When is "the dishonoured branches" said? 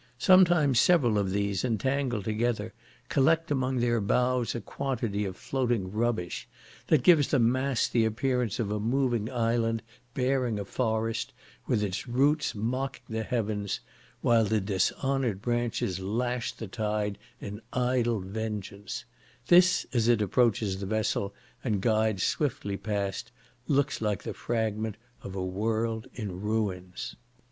14.43-15.99